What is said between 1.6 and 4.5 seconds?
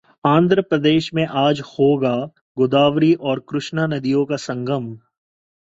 होगा गोदावरी और कृष्णा नदियों का